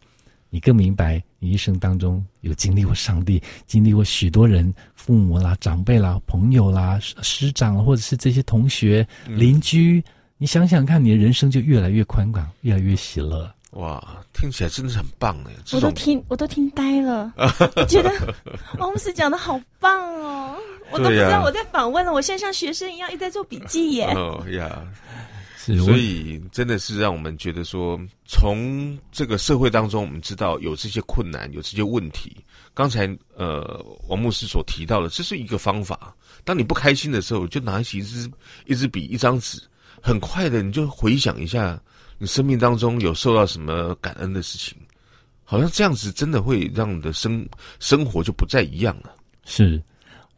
[0.51, 10.01] 你更明白，你一生当中有经历过上帝，经历过许多人，父母啦、长辈啦、朋友啦、师长，或者是这些同学、邻居，
[10.38, 13.51] 你想想看，你的人生就越来越宽广，越来越喜乐。
[13.72, 14.01] 哇，
[14.32, 15.51] 听起来真的是很棒哎！
[15.74, 17.34] 我都听，我都听呆了，
[17.76, 18.09] 我觉得
[18.80, 20.55] 王牧师讲的好棒哦。
[20.91, 24.05] 我都不知道我在访问了，我现在像学生一样一直在做笔记耶。
[24.15, 24.86] 哦呀，
[25.57, 32.38] 是，所以真的是让我们觉得说，从这个社会当中，我们知道有这些困难，有这些问题。
[32.73, 36.15] 刚才呃，王牧师所提到的，这是一个方法。
[36.43, 38.29] 当你不开心的时候，就拿起一支
[38.65, 39.59] 一支笔，一张纸，
[40.01, 41.81] 很快的你就回想一下，
[42.17, 44.77] 你生命当中有受到什么感恩的事情，
[45.43, 47.47] 好像这样子真的会让你的生
[47.79, 49.15] 生活就不再一样了。
[49.45, 49.81] 是。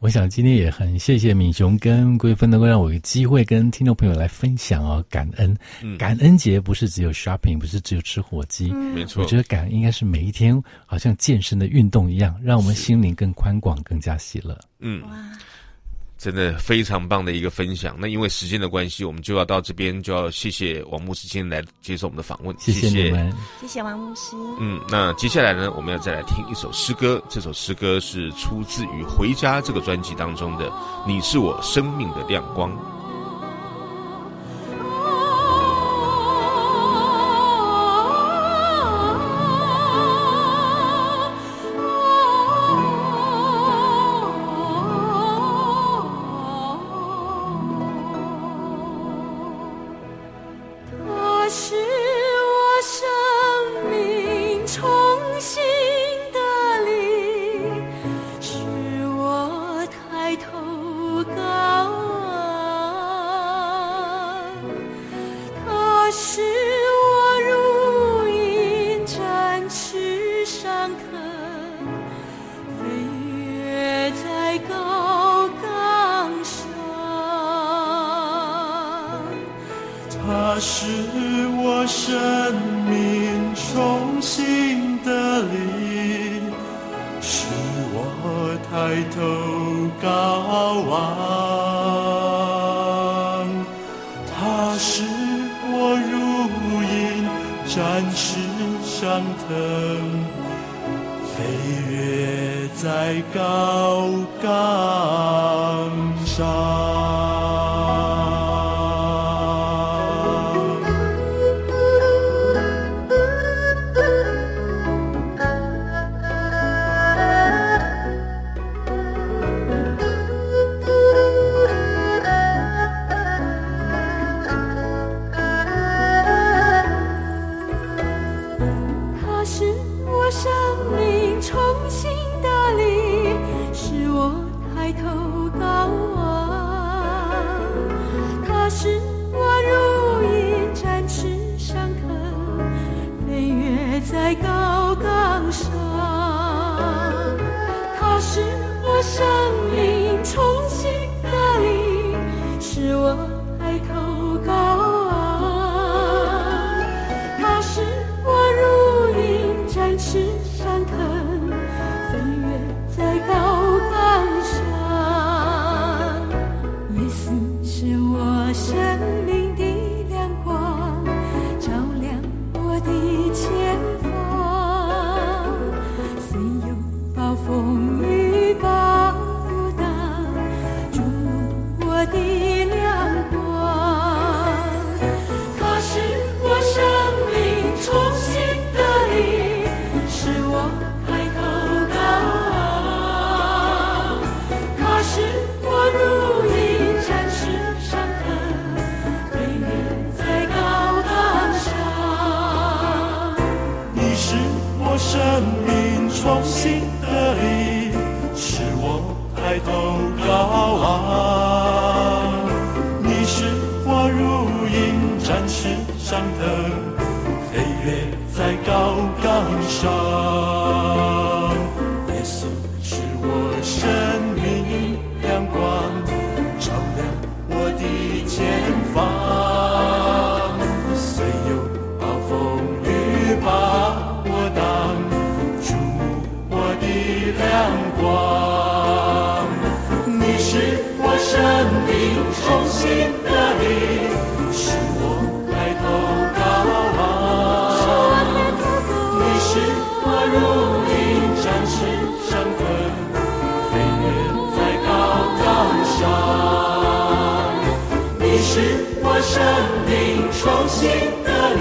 [0.00, 9.20] 我想今天也很谢谢敏雄跟桂芬能够让我有机会跟听众朋友来分享哦，感恩，嗯、感恩节不是只有 shopping，不是只有吃火鸡，没错。
[9.20, 14.56] 我觉得感恩应该是每一天，好像健身的运动一样，让我们心灵更宽广，更加喜乐。
[14.78, 15.02] 嗯。
[15.02, 15.08] 哇
[16.18, 17.96] 真的非常棒的一个分享。
[17.98, 22.54] 那因为时间的关系，我们就要到这边，就要谢谢王牧师今天来接受我们的访问。
[22.58, 24.36] 谢谢你们，谢谢王牧师。
[24.58, 27.22] 嗯，那接下来呢，我们要再来听一首诗歌。
[27.28, 30.68] 这首诗歌是出自于《回家》这个专辑当中的
[31.06, 32.72] 《你是我生命的亮光》。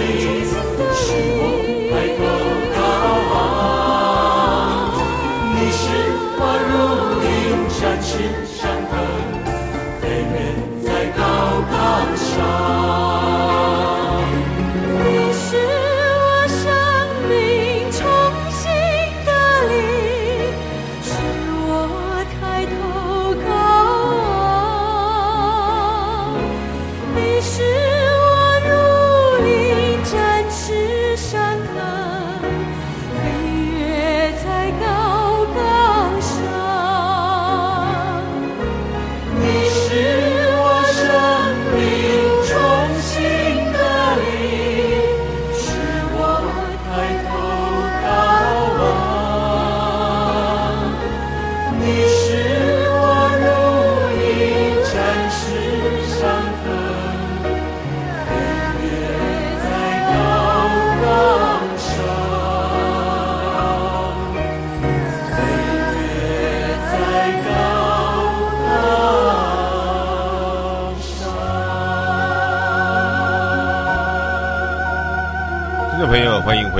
[0.09, 0.66] 得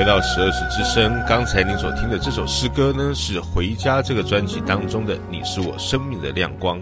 [0.08, 1.22] 到十二时之声。
[1.28, 6.78] 刚才您所听的这首诗歌呢，是《回家》这个专辑当中的《你是我生命的亮光》。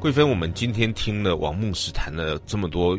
[0.00, 2.98] 贵芬，我们今天听了王牧师谈了这么多，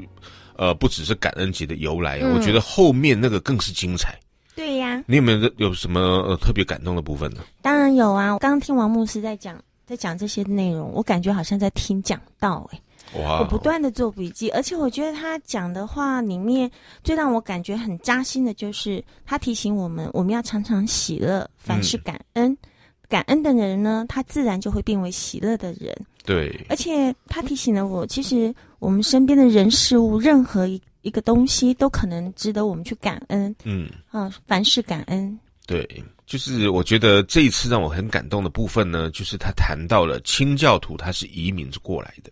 [0.55, 4.17] 呃，不只是感恩节的由来，嗯我觉得后面那个更是精彩。
[4.55, 7.41] 对呀、你有没有有什么呃特别感动的部分呢？
[7.61, 8.31] 当然有啊！
[8.31, 12.65] 我刚刚听王牧师在讲，在讲这些内容，我感觉好像在听讲道
[13.21, 16.69] 我不断的做笔记，而且我觉得他讲的话里面
[17.03, 22.57] 最让我感觉很扎心的就是他提醒我们，我们要常常喜乐，凡事感恩。
[23.09, 25.95] 感恩的人呢，他自然就会变为喜乐的人。
[26.25, 33.55] 对，而且他提醒了我，其实我们身边的人事物，任何一一个东西都可能值得我们去感恩。
[33.63, 35.39] 嗯，啊，凡事感恩。
[35.65, 35.87] 对，
[36.25, 42.31] 就是我觉得这一次让我很感动的部分呢，就是他谈到了清教徒他是移民过来的，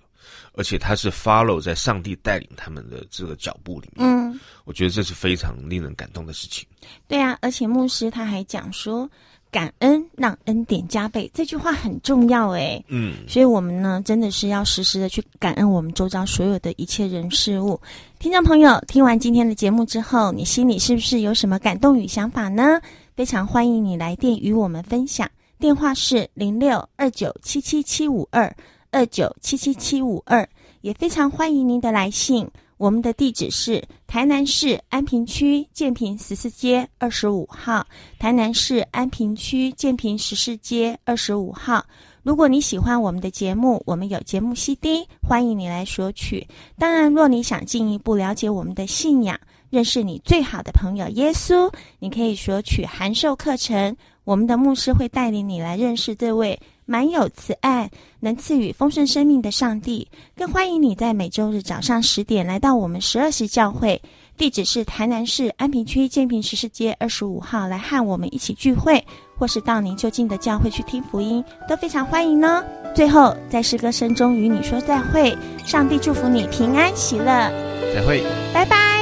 [0.56, 4.08] 而且他是 follow 在上帝带领他们的这个脚步里面。
[4.08, 6.66] 嗯，我觉得这是非常令人感动的事情。
[7.08, 9.10] 对啊，而且牧师他还讲说，
[9.52, 12.84] 感恩让恩典加倍，这句话很重要哎。
[12.88, 17.80] 嗯，所以我们呢，真的是要时时的去感恩我们周遭所有的一切人事物。
[18.20, 22.82] 听众朋友，听完今天的节目之后，你心里是不是有什么感动与想法呢？
[23.16, 28.54] 非常欢迎你来电与我们分享，电话是零六二九七七七五二
[28.96, 30.48] 二九七七七五二，
[30.80, 32.50] 也非常欢迎您的来信。
[32.78, 37.86] 我们的地址是台南市安平区建平十四街二十五号，
[38.20, 41.86] 台南市安平区建平十四街二十五号。
[42.24, 46.48] 如果你喜欢我们的节目，我们有节目 CD，欢迎你来索取。
[46.80, 49.38] 当然，若你想进一步了解我们的信仰，
[49.70, 51.70] 认识你最好的朋友耶稣，
[52.00, 53.98] 你可以索取函授课程。
[54.24, 60.08] 我们的牧师会带领你来认识这位满有慈爱、能赐予丰盛生命的上帝。
[60.36, 64.02] 更欢迎你在每周日早上十点来到我们十二时教会，
[64.38, 69.04] 地址是台南市安平区建平十四街二十五号，来和我们一起聚会，
[69.38, 72.64] 或是到您就近的教会去听福音，都非常欢迎呢。
[72.96, 77.52] 最后，在诗歌声中与你说再会，上帝祝福你平安喜乐，
[77.94, 78.24] 再会，
[78.54, 78.95] 拜拜。